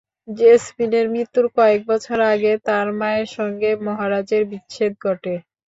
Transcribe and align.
জেসমিনের 0.33 1.05
মৃত্যুর 1.09 1.45
কয়েক 1.57 1.81
বছর 1.87 2.17
আগে 2.33 2.51
তাঁর 2.67 2.87
মায়ের 2.99 3.29
সঙ্গে 3.37 3.69
মহারাজের 3.85 4.43
বিচ্ছেদ 4.51 4.91
ঘটে। 5.05 5.33